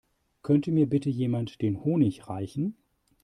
[0.41, 2.75] Könnte mir bitte jemand den Honig reichen?